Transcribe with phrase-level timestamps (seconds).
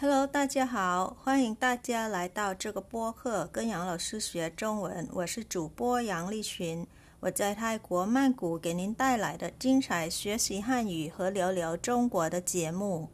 [0.00, 5.08] Hello，大家好，欢迎大家来到这个播客，跟杨老师学中文。
[5.12, 6.86] 我是主播杨丽群，
[7.20, 13.08] 我在泰国曼谷给您带来的精彩学习汉语和聊聊中国的节目。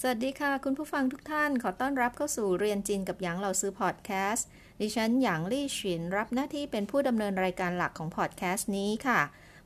[0.00, 4.46] สวัสดีค่ะ คุณผู้ฟังทุกท่าน ขอต้อนรับเข้าสู่เรียนจีนกับหยางเราซื้อพอดแคสต์
[4.80, 9.20] ดิฉันหยางลี่ฉินรับหน้าที่เป็นผู้ดำเนินรายการหลักของพอดแคสต์นี้ค่ะ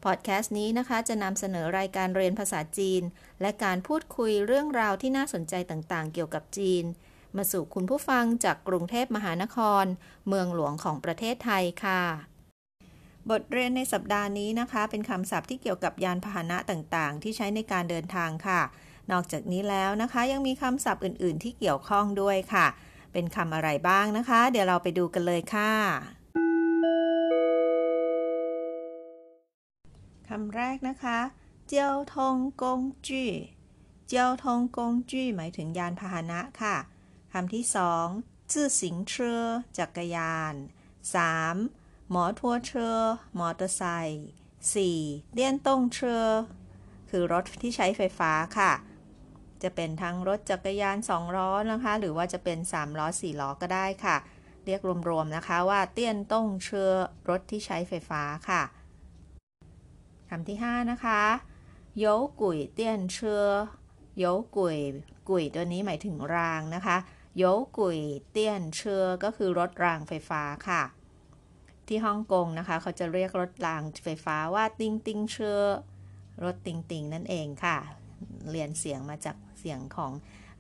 [0.06, 3.02] พอดแคสต์นี้นะคะ จะนำเสนอรายการเรียนภาษาจีน
[3.42, 6.84] และการพูดคุยเรื่องราวที่น่าสนใจต่างๆ เกี่ยวกับจีน
[7.38, 9.86] มาสู่คุณผู้ฟังจากกรุงเทพมหานคร
[10.28, 12.04] เมืองหลวงของประเทศไทยค่ะ
[13.30, 18.62] บทเรียนในสัปดาห์นี้นะคะ เป็นคำศัพท์ที่เกี่ยวกับยานพาหนะต่างๆ ที่ใช้ในการเดินทางค่ะ
[19.12, 22.68] นอกจากนี้แล้วนะคะ ยังมีคำศัพท์อื่น ๆ ที่เกี่ยวข้องด้วยค่ะ
[23.14, 26.19] เป็นคำอะไรบ้างนะคะ เดี๋ยวเราไปดูกันเลยค่ะ
[30.30, 31.20] คำแรกนะคะ
[31.68, 33.32] เจียวทงกงจื้อ
[34.08, 36.76] เจียวทงกงจื้อหมายถึงยานพาหนะค่ะ
[37.34, 38.08] คำที่สอง
[38.52, 39.44] จื้อสิงเชอ
[39.78, 40.54] จักรยาน
[41.34, 42.10] 3.
[42.10, 42.98] หมอทัวเชอ
[43.40, 44.28] มอเตอร์ไซค์
[44.80, 45.34] 4.
[45.34, 46.26] เลี่ยนต้งเชอ
[47.10, 48.72] คือรถที่ใช้ไฟฟ้าค่ะ
[49.64, 54.18] จะเป็นทั้งรถจักรยานสองล้อนะคะ หรือว่าจะเป็น 3 ล้อ 4 ล้อก็ได้ค่ะ
[54.66, 56.94] เรียกรวมๆนะคะว่าเตี้ยนต้งเชอ
[57.30, 58.62] รถที่ใช้ไฟฟ้าค่ะ
[60.30, 61.22] คำที่ 5 นะคะ
[62.00, 62.06] โย
[62.42, 63.48] กุยเตี้ยนเชอ
[64.20, 64.26] โย
[64.58, 64.78] กุย
[65.30, 66.98] กุยตัวนี้หมายถึงรางนะคะ
[67.38, 67.44] โย
[67.80, 68.00] กุย
[68.32, 70.84] เตี้ยนเชอก็คือรถรางไฟฟ้าค่ะ
[71.88, 75.62] ที่ฮ่องกงนะคะ เขาจะเรียกรถรางไฟฟ้าว่าติงติงเชอ
[76.44, 77.78] รถติงติงนั่นเองค่ะ
[78.52, 80.12] เรียนเสียงมาจากเสียงของ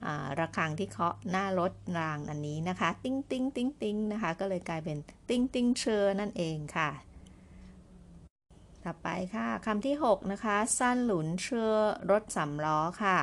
[0.06, 0.08] อ
[0.40, 4.97] ระฆังที่เคาะหน้ารถรางอันนี้นะคะ ติงติงติงติงนะคะ ก็เลยกลายเป็น
[5.30, 11.73] ติงติงเชอนั่นเองค่ะ่อไปค่ะคำที่ 6 นะคะ สั้นหลุนเชื่อ
[12.11, 13.19] รถสามล้อค่ะ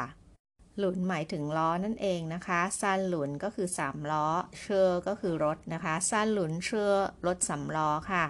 [0.78, 4.26] หลุนหมายถึงล้อนั่นเองนะคะ สั้นหลุนก็คือ3ล้อ
[4.60, 6.92] เชื่อก็คือรถนะคะ สั้นหลุนเชื่อ
[7.26, 8.24] รถสามล้อค่ะ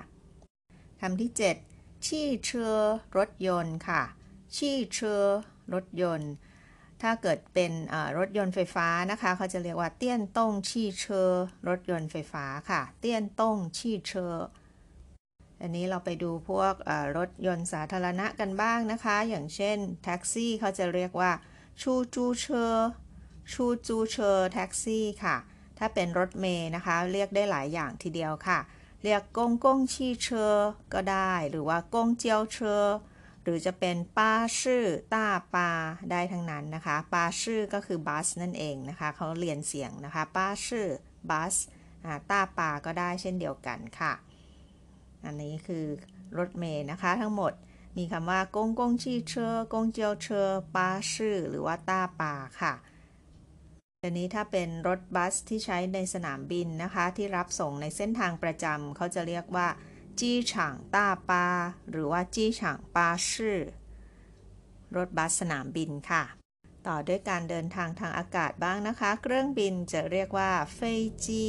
[1.01, 1.31] คำที่
[1.69, 2.73] 7 ชี่เชื่อ
[3.17, 4.03] รถยนต์ค่ะ
[4.57, 5.23] ชี่เชื่อ
[5.75, 6.33] รถยนต์
[7.03, 7.73] ถ้าเกิดเป็น
[8.19, 11.31] รถยนต์ไฟฟ้านะคะเขาจะเรียกว่า电动汽车
[11.69, 14.33] รถยนต์ไฟฟ้าค่ะ 电动汽车
[15.61, 16.75] อันนี้เราไปดูพวก
[17.17, 21.33] รถยนต์สาธารณะกันบ้างนะคะ อย่างเช่น แท็กซี่เขาจะเรียกว่า
[21.81, 22.91] ชูจูเชอร์
[23.53, 25.37] ชูจูเชอร์แท็กซี่ค่ะ
[25.79, 28.59] ถ้าเป็นรถเมล์นะคะ เรียกได้หลายอย่างทีเดียวค่ะ
[29.03, 32.97] เรียก公共汽车ก็ได้ หรือว่า公交车
[33.43, 34.85] หรือจะเป็นป้าชื่อ
[35.15, 35.71] ต้าปา
[36.11, 40.87] ได้ทั้งนั้นนะคะป้าชื่อก็คือบัสนั่นเองนะคะเขาเรียนเสียงนะคะป้าชื่อ
[41.31, 41.55] บัส
[42.31, 44.13] ต้าปาก็ได้เช่นเดียวกันค่ะ
[45.27, 45.87] อันนี้คือ
[46.39, 47.53] รถเมย์นะคะทั้งหมด
[47.97, 52.75] มีคำว่ากงกงชีเชอกงเจียวเชอปาชื่อหรือว่าต้าปาค่ะ
[54.03, 59.69] อันนี้ถ้าเป็นรถบัสที่ใช้ในสนามบินนะคะ ที่รับส่งในเส้นทางประจำเขาจะเรียกว่า
[60.21, 61.47] จี้ฉางต้าปา
[61.91, 63.59] หรือว่าจี้ฉางปาชื่อ
[64.97, 66.25] รถบัสสนามบินค่ะ
[66.87, 70.81] ต่อด้วยการเดินทางทางอากาศบ้างนะคะ เครื่องบินจะเรียกว่าเฟ
[71.25, 71.47] จี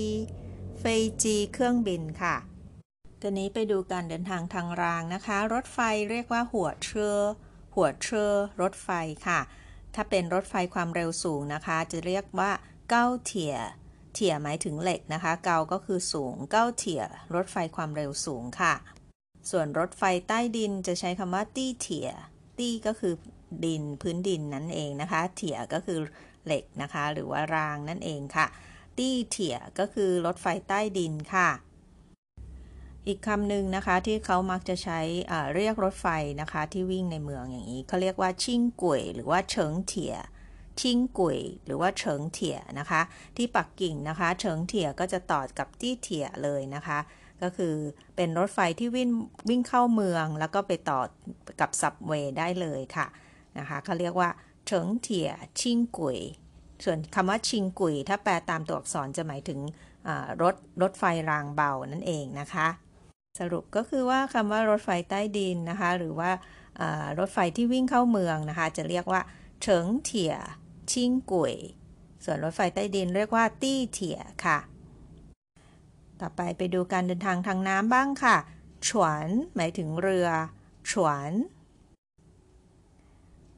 [0.80, 0.84] เฟ
[1.24, 2.36] จีเครื่องบินค่ะ
[3.22, 5.80] ตอนนี้ไปดูการเดินทางทางรางนะคะ รถไฟ
[6.10, 7.18] เรียกว่าหัวเชอ
[7.76, 8.90] หัวเชอรถไฟ
[9.28, 9.40] ค่ะ
[9.96, 12.52] ถ้าเป็นรถไฟความเร็วสูงนะคะ จะเรียกว่า
[12.90, 13.56] เก้าเถีย
[14.14, 17.04] เถียหมายถึงเหล็กนะคะ เกาก็คือสูงเก้าเถีย
[17.36, 18.74] รถไฟความเร็วสูงค่ะ
[19.50, 22.10] ส่วนรถไฟใต้ดินจะใช้คำว่าตี้เถีย
[22.60, 23.14] ตี้ก็คือ
[23.66, 26.00] ดินพื้นดินนั่นเองนะคะ เถียก็คือ
[26.46, 28.48] เหล็กนะคะ หรือว่ารางนั่นเองค่ะ
[28.98, 31.50] ตี้เถียก็คือรถไฟใต้ดินค่ะ
[33.08, 35.00] อีกคำหนึ่งนะคะที่เขามักจะใช้
[35.56, 36.08] เรียกรถไฟ
[36.42, 40.16] นะคะที่วิ่งในเมืองอย่างนี้เขาเรียกว่าชิงกุยหรือว่าเฉิงเถีย
[40.82, 43.02] ชิงกุยหรือว่าเฉิงเถียนะคะ
[43.38, 47.00] ที่ปักกิ่งนะคะเฉิงเถียก็จะต่อกับที่เถียเลยนะคะ
[47.42, 47.76] ก็คือ
[48.16, 49.10] เป็นรถไฟที่วิ่ง
[49.50, 51.00] วิ่งเข้าเมืองแล้วก็ไปต่อ
[51.62, 53.08] กับซับเวย์ได้เลยค่ะ
[53.58, 54.30] นะคะเขาเรียกว่า
[54.68, 55.30] เฉิงเถีย
[55.60, 56.20] ชิงกุย
[56.84, 59.60] ส่วนคำว่าชิงกุยถ้าแปลตามตัวอักษรจะหมายถึง
[60.42, 62.68] รถรถไฟรางเบานั่นเองนะคะ
[63.40, 66.32] สรุปก็คือว่าคำว่ารถไฟใต้ดินนะคะ หรือว่า
[67.20, 69.22] รถไฟที่วิ่งเข้าเมืองนะคะ จะเรียกว่า
[69.62, 70.36] เฉิงเถีย
[70.92, 71.56] ชิงกุย
[72.26, 74.60] ส่วนรถไฟใต้ดินเรียกว่าตี้เถียค่ะ
[76.22, 78.38] ต่อไปไปดูการเดินทางทางน้ำบ้างค่ะ
[78.88, 80.28] ฉวนหมายถึงเรือ
[80.92, 81.32] ฉวน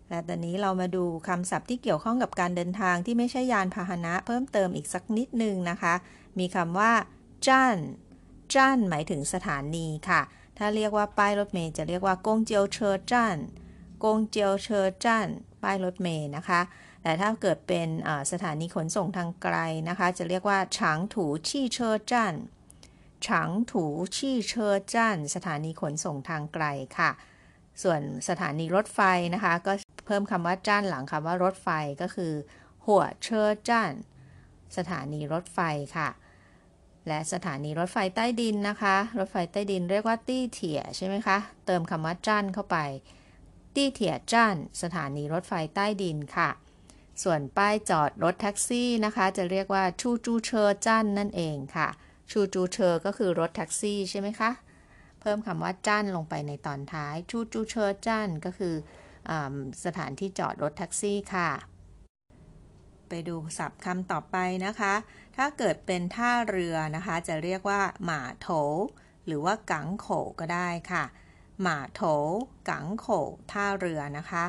[0.09, 5.93] และตอนนี้เรามาดูคำศัพท์ที่เกี่ยวข้องกับการเดินทางที่ไม่ใช่ยานพาหนะเพิ่มเติมอีกสักนิดนึงนะคะ
[6.39, 6.91] มีคำว่า
[7.47, 7.77] จ้น
[8.55, 10.21] จ้านหมายถึงสถานีค่ะ
[10.57, 13.37] ถ้าเรียกว่าป้ายรถเมย์จะเรียกว่ากงเจียวเชอจ้าน
[14.03, 15.27] กงเจียวเชอจ้าน
[15.63, 16.61] ป้ายรถเมย์นะคะ
[17.03, 17.89] แต่ถ้าเกิดเป็น
[18.31, 19.57] สถานีขนส่งทางไกล
[19.89, 22.35] นะคะ จะเรียกว่าฉางถูชี่เชอจัน
[23.25, 23.85] ฉางถู
[24.15, 26.65] ชี่เชอจันสถานีขนส่งทางไกล
[26.97, 27.09] ค่ะ
[27.81, 28.99] ส่วนสถานีรถไฟ
[29.33, 29.73] นะคะ ก็
[30.05, 31.69] เพิ่มคำว่าจ้านหลังคำว่ารถไฟ
[32.01, 32.33] ก็คือ
[32.85, 33.93] หัวเชอจัน
[34.77, 35.59] สถานีรถไฟ
[35.97, 36.09] ค่ะ
[37.09, 42.77] และสถานีรถไฟใต้ดินนะคะ รถไฟใต้ดินเรียกว่าตี้เถี่ยใช่ไหมคะ เติมคำว่าจ้านเข้าไป
[43.75, 46.49] ตี้เถี่ยจ้านสถานีรถไฟใต้ดินค่ะ
[47.23, 51.87] ส่วนป้ายจอดรถแท็กซี่นะคะ จะเรียกว่าชูจูเชอจ้านนั่นเองค่ะ
[52.31, 54.51] ชูจูเชอก็คือรถแท็กซี่ใช่ไหมคะ
[55.21, 58.75] เพิ่มคำว่าจ้านลงไปในตอนท้าย ชูจูเชอจ้านก็คือ
[59.29, 59.31] อ
[59.85, 61.49] สถานที่จอดรถแท็กซี่ค่ะ
[63.09, 64.93] ไปดูศัพท์คำต่อไปนะคะ
[65.41, 68.49] ถ้าเกิดเป็นท่าเรือนะคะ จะเรียกว่าหมาโถ
[69.25, 70.07] หรือว่ากังโข
[70.39, 71.03] ก็ได้ค่ะ
[71.61, 72.01] หมาโถ
[72.69, 73.07] กังโข
[73.51, 74.45] ท่าเรือนะคะ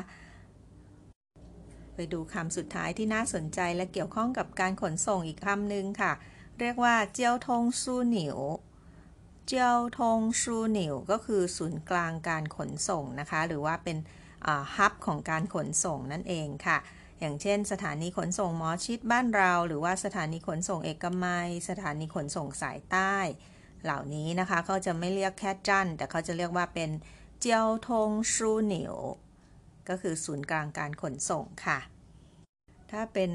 [1.95, 6.11] ไปดูคำสุดท้ายที่น่าสนใจและเกี่ยวข้องกับการขนส่งอีกคำหนึ่งค่ะ
[6.59, 8.37] เรียกว่าเจียวทงซูหนิว
[9.47, 13.97] เจียวทงซูหนิวก็คือศูนย์กลางการขนส่งนะคะ หรือว่าเป็น
[14.75, 16.77] ฮับของการขนส่งนั่นเองค่ะ
[17.21, 23.15] อย่างเช่น สถานีขนส่งหมอชิดบ้านเรา หรือว่าสถานีขนส่งเอกมัย สถานีขนส่งสายใต้
[23.83, 26.89] เหล่านี้นะคะเขาจะไม่เรียกแค่จันแต่เขาจะเรียกว่าเป็น
[27.39, 28.97] เจียวทงชูเหนียว
[29.89, 31.79] ก็คือศูนย์กลางการขนส่งค่ะ
[32.91, 33.31] ถ้าเป็น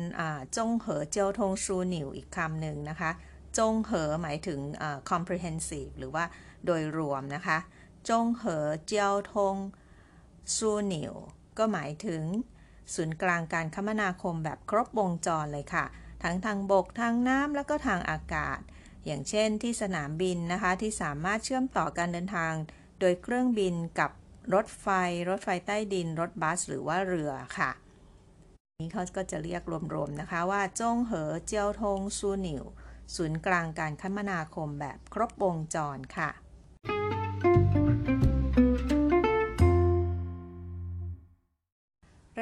[0.56, 3.10] จงเหอเจียวทงชูเหนียวอีกคำหนึ่งนะคะ
[3.58, 4.60] จงเหอหมายถึง
[5.10, 6.24] comprehensive หรือว่า
[6.64, 7.58] โดยรวมนะคะ
[8.08, 9.56] จงเหอเจียวทง
[10.54, 11.14] ชูเหนียว
[11.58, 12.22] ก็หมายถึง
[12.94, 15.84] ศูนย์กลางการคมนาคมแบบครบวงจรเลยค่ะ
[16.22, 18.58] ทั้งทางบกทางน้ำแล้วก็ทางอากาศ
[19.06, 22.52] อย่างเช่นที่สนามบินนะคะที่สามารถเชื่อมต่อการเดินทาง
[23.00, 24.10] โดยเครื่องบินกับ
[24.54, 24.86] รถไฟ
[25.28, 27.70] รถไฟใต้ดิน รถบัส หรือว่าเรือค่ะ
[28.80, 29.62] นี้เขาก็จะเรียก
[29.94, 32.64] รวมๆนะคะว่าจงเหอเจียวทงซูหนิว
[33.14, 36.30] ศูนย์กลางการคมนาคมแบบครบวงจรค่ะ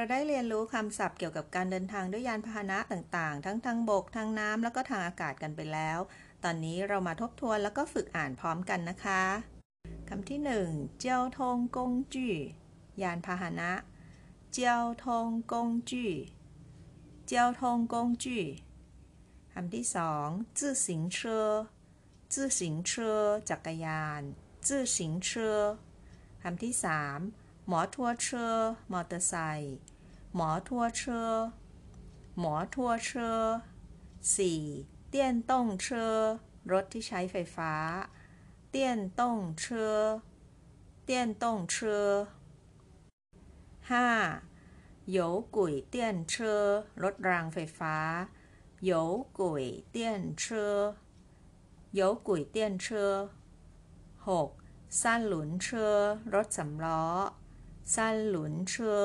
[0.04, 5.98] เราได้เรียนรู้คำศัพท์เกี่ยวกับการเดินทางด้วยยานพาหนะต่างๆ ทั้งทางบก ทางน้ำ แล้วก็ทางอากาศกันไปแล้ว
[6.44, 9.22] ตอนนี้เรามาทบทวนแล้วก็ฝึกอ่านพร้อมกันนะคะ
[10.08, 10.68] คำที่หนึ่ง
[10.98, 12.34] เจียวทงกงจื่
[13.02, 13.72] ยานพาหนะ
[14.52, 16.10] เจียวทงกงจื่
[17.26, 18.42] เจียวทงกงจื่
[19.52, 20.28] คำที่สอง
[20.58, 21.48] จื่อสิงเชอ
[22.32, 24.22] จื่อสิงเชอจักรยาน
[24.66, 25.58] จื่อสิงเชอ
[26.42, 27.20] คำที่สาม
[27.68, 28.52] หมอทัวเชอ
[28.92, 29.76] มอเตอร์ไซค์
[30.36, 31.30] หมอทั่วเชอ
[32.38, 33.38] หมอทัวเชอ
[34.34, 34.62] สี่
[35.08, 36.12] เตี้ยนต้งเชอ
[36.72, 37.72] รถที่ใช้ไฟฟ้า
[38.74, 38.76] 电
[39.18, 39.20] 动
[39.62, 39.64] 车
[41.08, 41.10] 电
[41.42, 41.78] 动车ต้องเย
[45.36, 46.60] นต้องเเตียนเชอ
[47.02, 47.96] รถรางไฟฟ้า
[48.84, 48.90] โย
[49.38, 50.74] กุยเตียนเชอ
[51.94, 53.12] โยกุยเตียนเชอ
[54.28, 54.50] หก
[55.00, 55.92] สั้ลุนเชอ
[56.34, 57.04] รถสามล้อ
[57.94, 59.04] สั้ลุนเชอ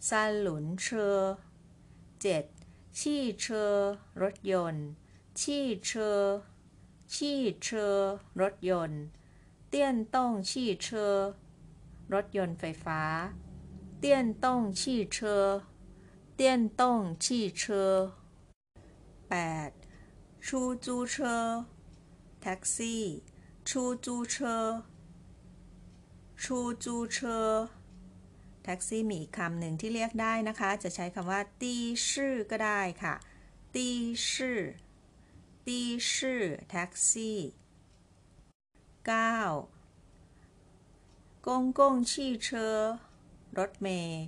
[0.00, 1.38] 三轮车
[2.20, 2.44] เจ็ด
[2.98, 4.86] 汽车รถยนต์
[5.38, 6.42] 汽车
[7.12, 9.02] 汽车รถยนต์
[9.70, 11.34] 电动汽车
[12.12, 13.00] รถยนต์ไฟฟ้า
[14.00, 15.62] 电动汽车
[16.36, 18.12] 电动汽车
[19.28, 19.34] แป
[19.68, 19.70] ด
[20.40, 21.66] 出租车
[22.40, 23.04] แท็กซี่
[23.64, 24.84] 出租车
[26.36, 27.68] ชูจูเชอ
[28.63, 31.75] แท็กซี่มีอีกคำหนึ่งที่เรียกได้นะคะ จะใช้คำว่าตี
[32.09, 33.15] ชื่อก็ได้ค่ะ
[33.75, 33.89] ตี
[34.31, 34.59] ชื่อ
[35.67, 35.79] ตี
[36.13, 37.39] 车 แท็กซี่
[39.07, 39.09] 9.
[41.47, 42.93] กงกงชีเชอร์
[43.57, 44.23] รถเมย์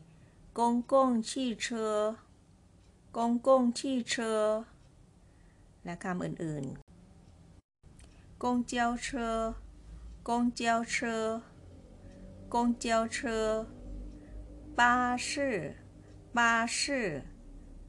[0.57, 2.11] กงกงชีเชร์
[3.17, 4.59] กงกงชีเชอร์
[5.83, 12.97] และคำอื่นๆ 公交车公交车
[14.78, 15.76] 巴士
[16.36, 17.22] 巴士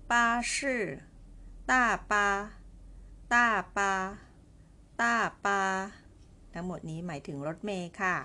[0.08, 1.03] 巴士
[1.65, 2.13] 大巴
[3.27, 4.18] 大巴
[4.98, 5.48] 大巴
[6.53, 8.18] ทั้งหมดนี้หมายถึงรถเมล์ค่ะ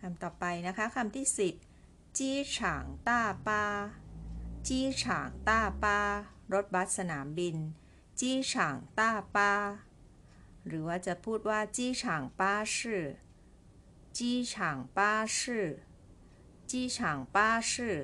[0.00, 1.26] คำต่อไปนะคะคำที่
[1.72, 3.62] 10จี้ฉางต้าป้า
[4.66, 5.98] จี้ฉางต้าป้า
[6.52, 7.56] รถบัสสนามบิน
[8.20, 9.52] จี้ฉางต้าป้า
[10.66, 13.04] หรือว่าจะพูดว่าจี้ฉางป้าชื่อ
[16.71, 17.97] จี้ฉางป้าชื่อ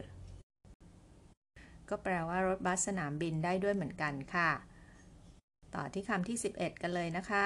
[1.89, 4.51] ก็แปลว่ารถบัสสนามบินได้ด้วยเหมือนกันค่ะ
[5.73, 7.45] ต่อที่คำที่ 11 กันเลยนะคะ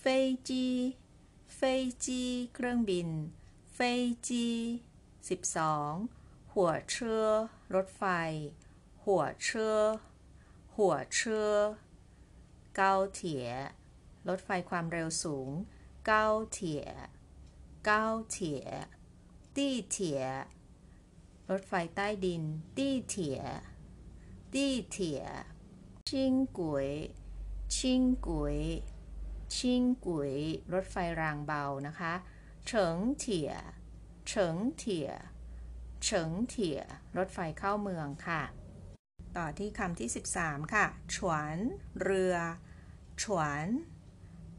[0.00, 0.66] เฟยจี
[1.56, 2.22] เฟยจี
[2.54, 3.08] เครื่องบิน
[3.74, 4.46] เฟยจี
[5.68, 7.26] 12 หัวเชื้อ
[7.74, 8.04] รถไฟ
[9.04, 9.78] หัวเชื้อ
[10.76, 11.52] หัวเชื้อ
[12.76, 13.46] เกาเถีย
[14.28, 15.50] รถไฟความเร็วสูง
[16.06, 16.84] เกาเถีย
[17.84, 18.64] เกาเถีย
[19.56, 20.22] ตี้เถีย
[21.50, 22.42] รถไฟใต้ดิน
[22.76, 23.40] ตี้เถีย
[24.52, 25.22] ตี้เถีย
[26.08, 26.88] ชิงกุย
[27.76, 28.58] ชิงกุย
[29.54, 30.34] ชิงกุย
[30.72, 32.12] รถไฟรางเบานะคะ
[32.66, 33.52] เฉิงเถีย
[34.28, 35.10] เฉิงเถีย
[36.04, 36.80] เฉิงเถีย
[37.18, 38.42] รถไฟเข้าเมืองค่ะ
[39.36, 41.56] ต่อที่คำที่ 13 ค่ะ ฉวน
[42.00, 42.36] เรือ
[43.22, 43.66] ฉวน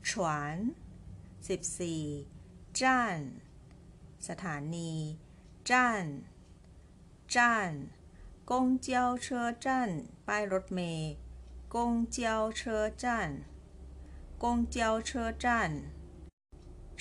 [0.09, 0.55] ฉวน
[1.87, 3.19] 14จ้าน
[4.27, 4.93] สถานี
[5.69, 6.05] จ้าน
[7.35, 7.71] จ้าน
[8.49, 9.89] กงเจียวเชอจ้าน
[10.27, 11.11] ป้ายรถเมย์
[11.75, 13.29] กงเจียวเชอจ้าน
[14.43, 15.71] กงเจียวเชอจ้าน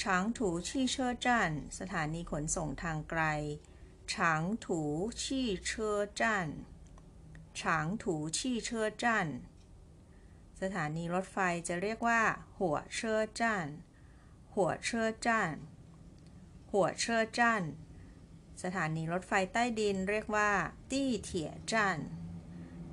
[0.00, 3.22] ฉางถูชี่เชอจ้านสถานีขนส่งทางไกล
[4.12, 4.80] ฉางถู
[5.22, 6.48] ชี่เชอจ้าน
[7.60, 9.26] ฉางถูชี่เชอจ้าน
[10.60, 11.36] สถานีรถไฟ
[11.68, 12.22] จะเรียกว่า
[12.58, 13.66] หัวเชอจ้าน
[14.54, 15.54] หัวเชอจ้าน
[16.72, 17.62] หัวเชอจ้าน
[18.62, 20.50] สถานีรถไฟใต้ดินเรียกว่า
[20.90, 21.98] ตี้เถียจ้าน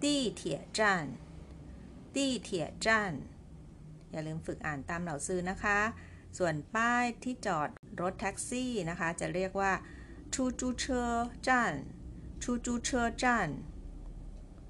[0.04, 1.06] ตี้เถียจ้าน
[2.16, 3.14] ตี้เถียจ้าน
[4.12, 5.80] อย่าลืมฝึกอ่านตามเหล่าซื้อนะคะ
[6.38, 7.70] ส่วนป้ายที่จอด
[8.02, 9.74] รถแท็กซี่นะคะ จะเรียกว่า
[10.34, 11.04] ชูจูเชอ
[11.48, 11.74] จ้าน
[12.44, 13.50] ชูจูเชอจ้าน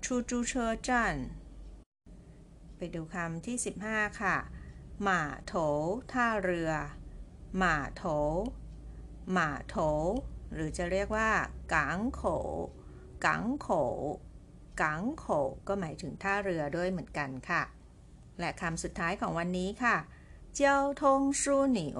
[0.03, 1.15] ชูจูเชอจ้าน
[2.77, 4.37] ไปดูคำที่ 15 ค่ะ
[5.03, 5.53] หมาโถ
[6.11, 6.71] ท่าเรือ
[7.57, 8.03] หมาโถ
[9.31, 9.75] หมาโถ
[10.53, 11.29] หรือจะเรียกว่า
[11.73, 12.23] กังโข
[13.25, 13.69] กังโข
[14.81, 15.25] กังโข
[15.67, 17.63] ก็หมายถึงท่าเรือด้วยเหมือนกันค่ะ
[18.39, 19.97] และคำสุดท้ายของวันนี้ค่ะ
[20.55, 21.99] เจ้าทงชูหนิว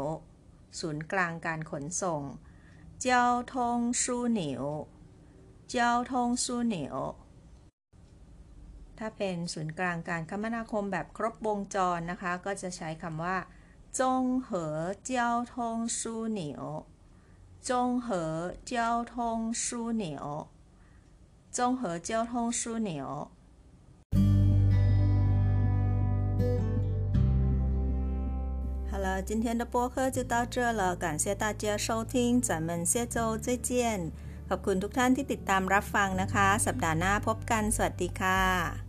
[0.80, 2.22] ศูนย์กลางการขนส่ง
[3.02, 3.26] เจ้า
[3.56, 4.64] ทงชูหนิว
[5.72, 6.96] เจ้าทงชูเหนิว
[9.00, 13.38] ถ้าเป็นศูนย์กลางการคมนาคมแบบครบวงจรนะคะ ก็จะใช้คำว่า
[14.00, 16.66] จงเหอเจ้าทงชูเหนียว
[17.69, 18.23] จงเหอ
[18.67, 20.29] เจ้าทงชูเหนียว
[21.57, 23.11] จงเหอเจ้าทงชูเหนียว
[28.91, 34.11] 好了，今天的播客就到这了，感谢大家收听，咱们下周再见。
[34.49, 38.84] ขอบคุณทุกท่านที่ติดตามรับฟังนะคะ สัปดาห์หน้าพบกัน สวัสดีค่ะ